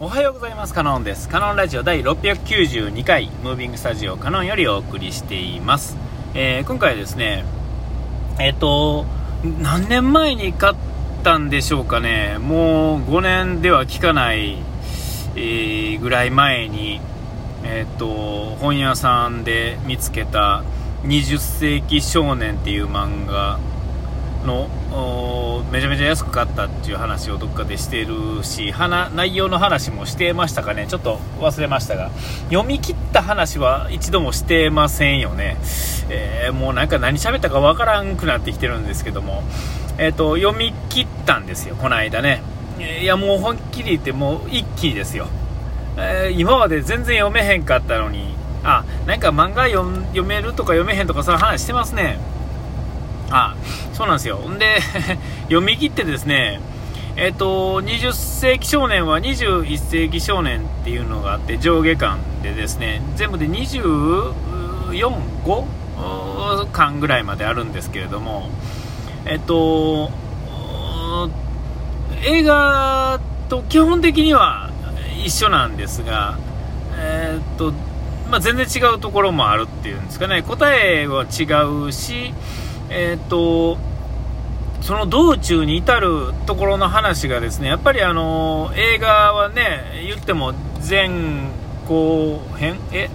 [0.00, 0.74] おはようございます。
[0.74, 1.28] カノンです。
[1.28, 5.96] カノンラジオ第692回ムービングスタジオカノンよりお送りしています、
[6.34, 7.44] えー、今回はですね
[8.38, 9.06] えっ、ー、と
[9.60, 10.74] 何年前に買っ
[11.24, 12.38] たんでしょうかね。
[12.38, 14.58] もう5年では聞かない、
[15.34, 17.00] えー、ぐらい前に
[17.64, 20.62] えっ、と本屋さんで見つけた
[21.06, 23.58] 20世紀少年っていう漫画
[24.44, 24.68] の
[25.72, 28.72] めちゃめちゃ安く買ったっていう話をどっかでしてるし
[29.14, 30.86] 内容の話もしてましたかね。
[30.88, 32.10] ちょっと忘れましたが。
[32.50, 35.56] 読み切った話は一度もしてませんよね、
[36.08, 39.42] えー、もうなんか何喋ったかわからんくなってきてるんですけども、
[39.98, 41.76] えーと、読み切ったんですよ。
[41.76, 42.42] この間ね。
[43.02, 45.26] いやもう本気り言ってもう一気ですよ、
[45.96, 48.36] えー、今まで全然読めへんかったのに。
[48.64, 52.18] あなんか漫画読めるとか読めへんとかそういう話してますね。
[53.30, 53.54] あ
[53.92, 54.38] そうなんですよ。
[54.38, 54.80] んで、
[55.48, 56.60] 読み切ってですね、
[57.16, 64.32] えっ、ー、と、20世紀少年は21世紀少年っていうのがあって、上下巻でですね、全部で24、
[65.44, 65.64] 5
[66.70, 68.48] 巻ぐらいまであるんですけれども、
[69.26, 70.10] えっ、ー、と、
[72.24, 74.70] 映画と基本的には
[75.24, 76.38] 一緒なんですが、
[76.96, 77.72] えっ、と、
[78.30, 81.44] まあ、全然違うところもあるっていうんですかね、答えは違
[81.88, 82.32] うし、
[82.90, 83.76] えっ、と、
[84.80, 90.54] その道中に至るところの話がですね、やっぱりあの映画はね、言っても
[90.88, 91.10] 前
[91.86, 92.78] 後編？
[92.92, 93.10] え？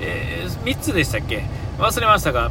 [0.00, 1.44] えー、3つでしたっけ？
[1.78, 2.50] 忘れましたが、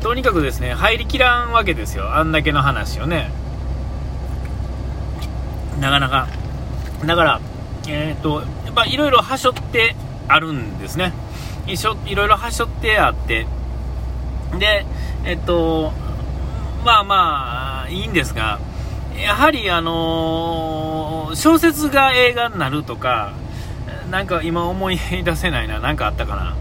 [0.00, 2.16] とにかくですね、入りきらんわけですよ。
[2.16, 3.30] あんだけの話をね。
[5.80, 6.28] なかなか。
[7.04, 7.40] だから、
[7.88, 9.94] えっ、と、やっぱいろいろはしょって
[10.28, 11.12] あるんですね。
[11.66, 11.76] い
[12.14, 13.46] ろいろはしょってあって、
[14.58, 14.84] で、
[15.24, 15.92] えっと、
[16.84, 18.58] まあまあ、いいんですが、
[19.16, 23.32] やはりあのー、小説が映画になるとか、
[24.10, 26.56] なんか今思い出せないな、なんかあったかな。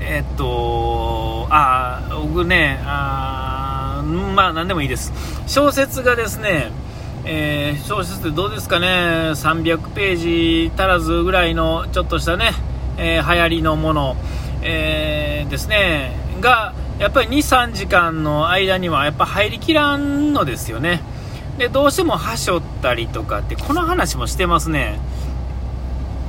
[0.00, 4.02] えっと、あ、僕ね、あ
[4.34, 5.12] まあ何でもいいです。
[5.46, 6.72] 小説がですね、
[7.24, 12.52] えー、小説ってどうですかね、300ページ足らずぐらいのちょっとしたね、
[12.96, 14.16] えー、流行りのもの、
[14.62, 21.00] えー、ですね、が、やっぱり2、3時間の間にはやっぱ入りきらんのですよね。
[21.56, 25.00] で、どうしてもはしょったりとかって、この話もしてますね。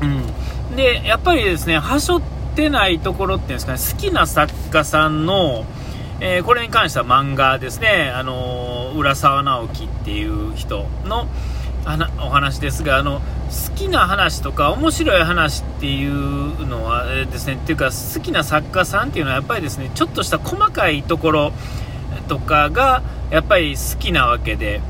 [0.01, 0.75] うん。
[0.77, 2.21] で、やっぱりですね、はしょっ
[2.55, 5.65] てないところっていうんですかね、好きな作家さんの、
[6.21, 11.27] えー、これに関しては漫画ですね、あのー、浦沢直樹っていう人の
[12.19, 21.53] お話ですが、あの、好きな話とか面白い話っていうのはですね、っていうか好きな作家さんっていうのはやっぱりですね、ちょっとした細かいところ
[22.27, 24.81] とかがやっぱり好きなわけで、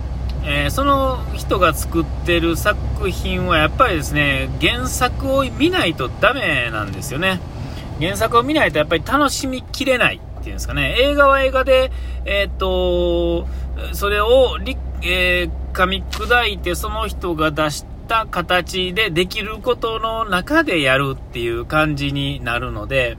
[0.43, 7.39] えー、その人が作ってる作品はやっぱりですね、原作を見ないとダメなんですよね。
[7.99, 10.95] 原作を見ないとやっぱり楽しみきれないっていうんですかね。
[10.99, 11.91] 映画は映画で、
[12.25, 13.47] えー、っと、
[13.93, 14.57] それを、
[15.03, 23.17] えー、噛み砕いてその人が出した形でできることの中でやるっていう感じになるので、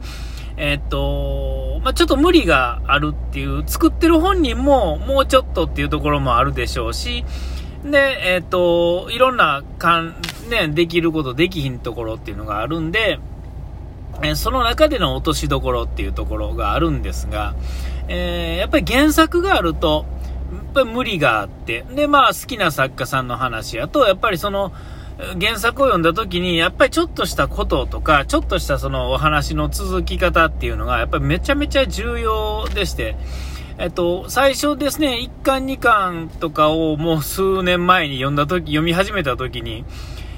[0.57, 7.25] えっと、まあ、ちょっと無理があるっていう、作ってる本人ももうちょっとっていうところもあるでしょうし、
[7.85, 10.15] で、えっと、いろんなかん、
[10.51, 13.19] ね、できること、できひんところっていうのがあるんで、
[14.23, 17.55] えその中での落としどころっていうところがあるんですが、
[18.09, 20.05] えー、やっぱり原作があると、
[20.59, 24.73] っぱり無理があって、で、まあ好きな作家さんの話やと、やっぱりその、
[25.41, 33.17] 原作を読んだ時に、やっぱりちょっとしたこととか、ちょっとしたそのお話の続き方っていうのが、やっぱりめちゃめちゃ重要でして、
[33.79, 39.85] えっと、最初ですね、1巻2巻とかをもう数年前に読んだ時、読み始めた時に、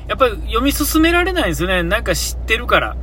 [0.07, 1.83] やっぱり読み進められないんですよね。
[1.83, 2.97] なんか知ってるから。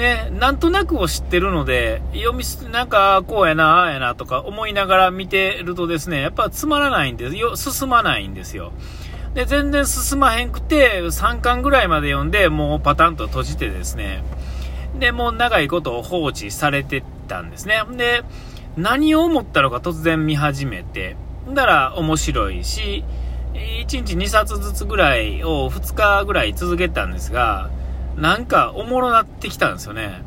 [0.00, 8.72] ね、なんとなくを知ってるので、読みす、なんか、こうやな、ああやなとか思いながら見てるとですね、やっぱつまらないんですよ、進まないんですよ。
[9.34, 14.24] で、全然進まへんくて、3巻ぐらいまで読んで、もうパタンと閉じてですね、
[14.98, 17.82] で、もう長いことを放置されてたんですね。
[17.92, 18.22] で、
[18.76, 21.16] 何を思ったのか突然見始めて、
[21.52, 23.04] だら面白いし、
[23.52, 27.70] 1日2冊ずつぐらいを2日ぐらい続けたんですが、
[28.16, 30.22] なんかおもろなってきたんですよね。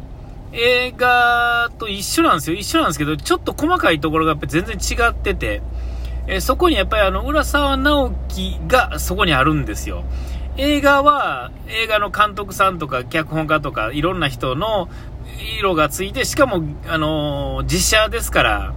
[0.53, 2.57] 映画と一緒なんですよ。
[2.57, 5.61] 一緒なんですけど、ちょっと細かいところがやっぱ全然違ってて、
[6.27, 10.03] えそこにやっぱりあの、浦沢直樹がそこにあるんですよ。
[10.57, 14.89] 映画は、映画の監督さんとか脚本家とかいろんな人の
[15.59, 18.73] 色がついて、しかも、あのー、実写ですから、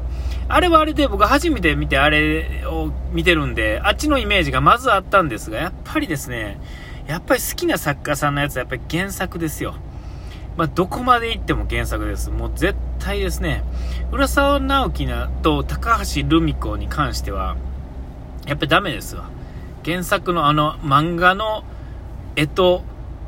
[0.49, 6.59] あれはあれで僕初めて見てあれを見てるんで、あっちのイメージがまずあったんですが、やっぱりですね、
[7.07, 9.75] やっぱり好きな作家さんのやつはやっぱり原作ですよ。
[10.57, 12.31] まあ、どこまで行っても原作です。
[12.31, 13.63] もう絶対ですね。
[14.11, 15.09] 浦沢直樹
[15.43, 17.57] と高橋留美子に関しては、
[18.47, 19.29] やっぱりダメですわ。
[19.85, 21.63] 原作のあの漫画の
[22.37, 22.85] 絵と、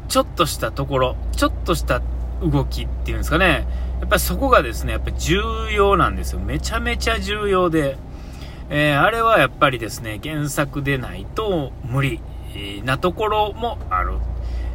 [0.09, 2.01] ちょっとしたところ、ちょっとした
[2.41, 3.67] 動きっていうんですかね。
[4.01, 6.41] やっぱりそこがですね、やっぱり重要なんですよ。
[6.41, 7.99] めちゃめちゃ重要で。
[8.71, 12.21] えー、あれはやっぱりですね、原作でないと無理
[12.85, 14.15] なところもある。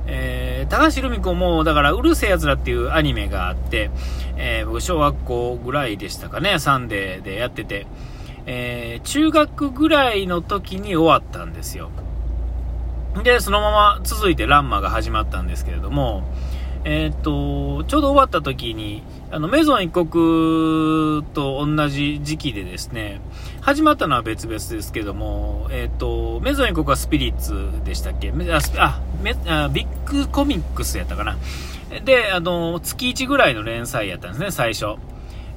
[0.05, 3.89] えー、高橋留美子も、だから、うるせえ奴らっていうアニメがあって、
[4.35, 7.87] えー、僕、小学校ぐらいでしたかね、サンデーでやってて、
[8.45, 11.89] えー、中学ぐらいの時に終わったんですよ。
[13.23, 16.23] で、そのまま続いてランマが始まったんですけれども、
[16.85, 23.21] えっ、と、ちょうど終わった時に、あの、メゾン一国と同じ時期でですね、
[23.63, 28.29] 始まったのは別々ですけども、えっ、と、メゾン一国はスピリッツでしたっけ？
[28.29, 29.33] ああメ、
[29.71, 31.37] ビッグコミックスやったかな。
[32.03, 34.97] で、あの、月1ぐらいの連載やったんですね、最初。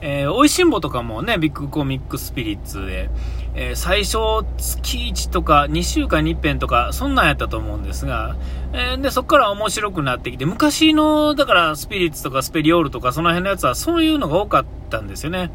[0.01, 3.11] えー、おいしんぼとかもね、ビッグコミックスピリッツで、
[3.57, 4.19] えー、最初
[4.57, 8.37] 月1とか2週間に一遍とか、そんなんやったと思うんですが、
[8.73, 15.51] えー、で、そこから面白くなってきて、昔の、だからスピリッツとかスペリオールとかその辺のやつはそういうのが多かったんですよね。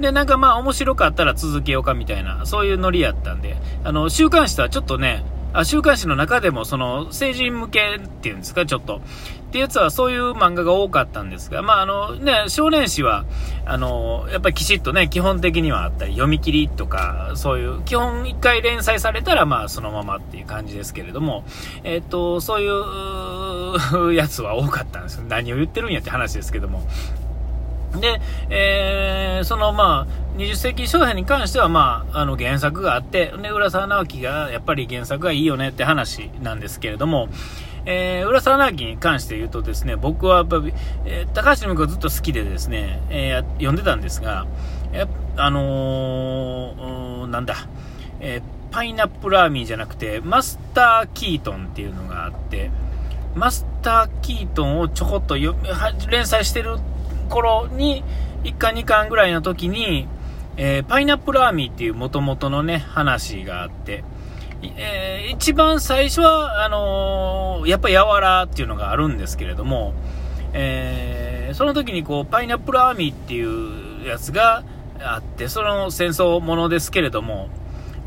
[0.00, 9.00] で、なんかまあ面白かったら続けようかみたいな、そういうノリやったんで、あの、週刊誌とはちょっとね、あ週刊誌の中でもその成人向けっていうんですか、ちょっと。
[9.48, 13.24] ってやつはそういう漫画が多かったんですが、まああのね、少年誌は、
[13.64, 21.44] あの、やっぱりきちっとね、基本的にはあったり、読み切りとか、そういう、基本一回連載されたらまあそのままっていう感じですけれども、
[21.82, 25.24] えっ、と、そういう やつは多かったんですよ。
[25.26, 26.86] 何を言ってるんやって話ですけども。
[27.96, 28.20] で、
[28.50, 37.28] えー、そのまあ、20世紀少年に関してはまあ、あの原作があって、で、浦沢直樹がやっぱり原作がいいよねって話なんですけれども、
[37.86, 40.74] えー、浦沢直樹に関して言うとですね、僕はやっぱり、
[41.06, 44.46] えー、高橋留美子ずっと好きでですね、えー、読んでたんですが、
[44.92, 47.56] やあのー、なんだ、
[48.20, 52.70] えー、パイナップルアーミーじゃなくて、マスター・キートンっていうのがあって、
[53.34, 55.36] マスター・キートンをちょこっと
[56.10, 56.78] 連載してる
[57.28, 58.02] 頃に、
[58.44, 60.08] 1巻2巻ぐらいの時に、
[60.56, 64.04] えー、パイナップルアーミーっていう元々のね、話があって、
[64.76, 69.94] えー、一番最初は、あのー、やっぱやわらっていうのがあるんですけれども、
[70.52, 74.64] えー、その時にこう、パイナップルアーミーっていうやつが
[75.00, 77.48] あって、その戦争ものですけれども、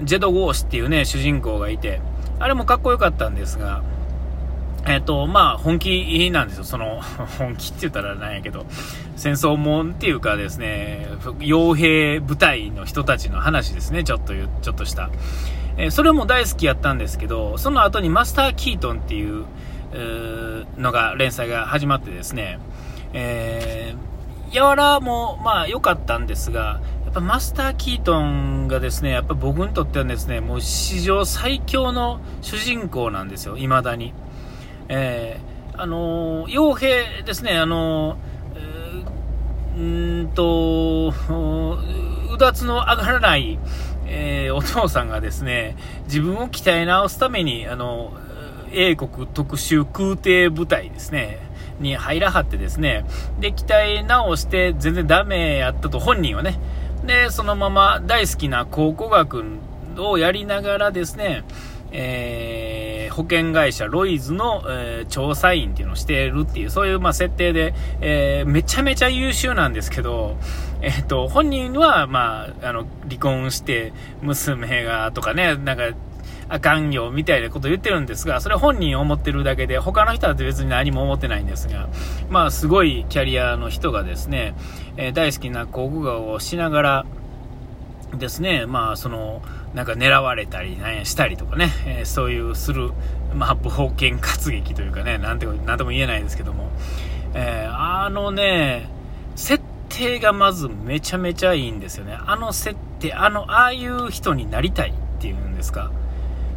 [0.03, 2.01] ジェド・ゴーシっていうね、主人公がいて、
[2.39, 3.81] あれもかっこよかったんですが、
[4.87, 6.63] えっ、と、まあ、本気なんですよ。
[6.63, 7.01] その、
[7.37, 8.65] 本気って言ったらなんやけど、
[9.15, 11.07] 戦争もんっていうかですね、
[11.39, 15.09] 傭兵部隊の人たちの話ですね、ちょっと、ちょっとした。
[15.77, 19.45] えー、それも大好きやったんですけど、その後にマスター・キートンっていう、
[20.77, 22.59] のが、連載が始まってですね、
[23.13, 34.13] えー、やわらも、まあ、良かったんですが、やっぱマスター・キートンがですね、やっぱ僕にとってはですね、もう史上最強の主人公なんですよ、未だに。
[34.93, 38.17] えー、あの傭兵ですね、あの
[39.75, 41.13] えー、んと、
[42.33, 43.57] うだつの上がらない、
[44.07, 48.11] えー、お父さんがですね、自分を鍛え直すために、あの、
[48.73, 51.39] 英国特殊空挺部隊ですね、
[51.79, 53.05] に入らはってですね、
[53.39, 56.60] で、鍛え直して全然ダメやったと本人はね、
[57.05, 59.45] で、そのまま大好きな考古学
[59.98, 61.43] をやりながらですね、
[61.93, 70.38] えー、保険会社ロイズの、えー、調査員っていうのをしているっていう、そういう、まあ、設定で、えー、めちゃめちゃ優秀なんですけど、
[70.82, 75.91] えっ、と、本人は、まあ、あの、離婚して、娘が、とかね、なんか、
[76.50, 81.88] あかんよ、みたいなこと言ってるんですが、それ本人思ってるだけで、他の人は別に何も思ってないんですが、
[82.30, 84.53] まあ、すごいキャリアの人がですね、
[84.98, 87.06] え大好きな考古学をしながら、
[88.18, 89.41] ですね、まあ、その、
[89.73, 92.91] なんか狙われたり、なんやしたりとかね、えー、そういうする、
[93.33, 96.69] まあ、冒険活劇というかね、なんて、なんとも言えないですけども、
[97.33, 98.89] えー、あのね、
[99.35, 102.17] 設定がまずめちゃめちゃいいんですよね。
[102.25, 105.91] あの設定、あの、ああいう人になりたいっていうんですか。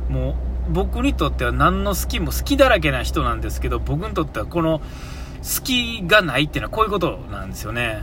[0.09, 0.37] も
[0.71, 4.80] う、僕にとっては何の好きも好きだらけな人なんですけど、僕にとってはこの、
[5.44, 8.02] 好きがないっていうのはこういうことなんですよね。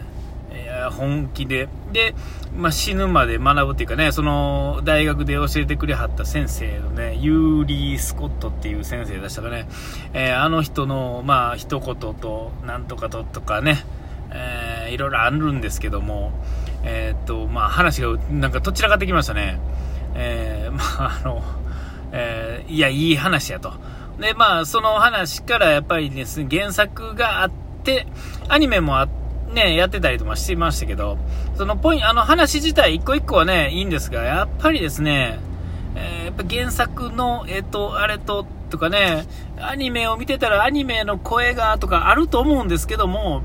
[0.89, 1.69] 本気で。
[1.91, 2.15] で、
[2.55, 9.67] まあ、死ぬまで学ぶっていうかね、その、大学で教えてくれはった先生のね、ユーリー・スコットっていう先生でしたかね、
[10.13, 13.83] えー、あの人の、まあ、一言と、なんとかととかね、
[14.31, 16.31] えー、いろいろあるんですけども、
[16.83, 19.59] えー、っと、まあ、話が、なんか、どちらかってきましたね。
[20.15, 21.43] えー、 まあ、あの、
[22.11, 23.73] えー、いや、いい話やと。
[24.19, 27.51] で、まあ、その話からやっぱりですね、原作があっ
[27.83, 28.07] て、
[28.49, 29.20] アニメもあって、
[29.53, 31.17] ね、やってたりとかしてましたけど、
[31.55, 35.39] そのポインあの話自体一個一個はね、いいんですが、やっぱりですね、
[35.95, 39.25] えー、やっぱ原作の、えっ、ー、と、あれと、とかね、
[39.59, 43.41] アニメを見てたらアニメの声がとかあると思うんですけども、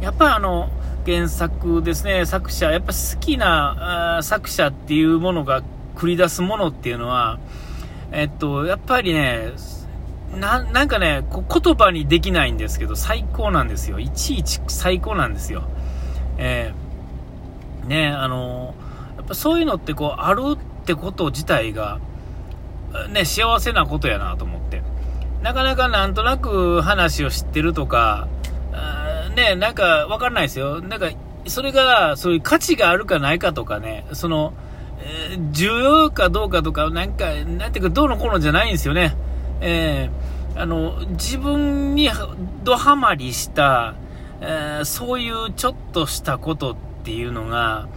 [0.00, 0.70] やっぱあの、
[1.04, 5.62] 原作ですね、作者、やっぱ好きな作者っていうものが
[5.96, 7.38] 繰り出すものっていうのは、
[8.12, 9.52] えっと、やっぱりね、
[10.42, 14.00] ななんかね言葉にできないんですけど、最高なんですよ。
[14.00, 15.62] いちいち最高なんですよ。
[16.36, 18.74] えー、ねあの
[19.16, 22.00] やっぱそういうのってこう、あるってこと自体が、
[23.10, 24.82] ね、幸せなことやなと思って。
[25.42, 28.28] なかなかなんとなく話を知ってるとか、
[29.36, 30.80] ね、なんかわかんないですよ。
[30.82, 31.10] なんか、
[31.46, 34.52] それが、そういう価値があるかないかとかね、その、
[35.00, 39.16] えー、重要かどうかとか、なんか、なんていうか、どうのこうのじゃないんですよね。
[39.62, 42.10] えー、あの、自分に
[42.64, 43.94] ドハマりした、
[44.40, 47.88] えー、そういうちょっとしたことっていうのが、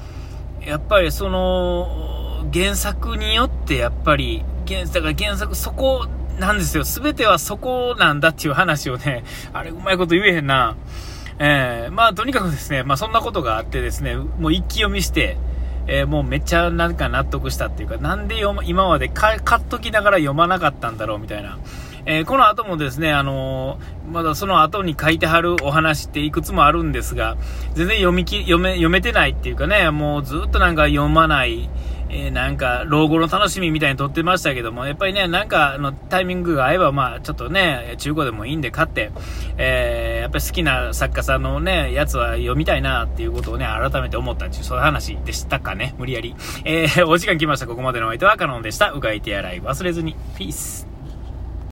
[0.66, 6.08] やっぱりその、原作によってやっぱり、原作、原作、そこ
[6.40, 6.86] なんですよ。
[6.86, 10.76] すべてはそこなんだっていう話をね、あれうまいこと言えへんな。
[11.40, 15.38] えー、まあとにかくですね、まあそんなことがあってですね、もう一気読みして、
[15.88, 21.58] えー、もうめっちゃなんか納得したっていうか、なんで読今まで買っときながら読まなかったんだろうみたいな。
[22.08, 27.36] えー、この後もですね、あのー、まだその後に書いてはるお話っていくつもあるんですが、
[27.74, 31.68] 全然読みき、読め、読めてないっていうかね、もうずっとなんか読まない、
[32.10, 39.12] えー、なんか、老後の楽しみみたいに撮ってましたけども、やっぱりね、なんかのタイミングが合えば、まあ、ちょっとね、中古でもいいんで買って、
[39.58, 46.36] えー、やっぱり好きな作家さんのね、やつは読みたいなっていうことをね、改めて思ったっていう、そういう話でしたかね、無理やり。
[46.64, 47.68] えー、お時間来ました。
[47.68, 48.92] ここまでのお相手はカノンでした。
[48.92, 50.16] うがい手洗い忘れずに。
[50.38, 50.95] ピース。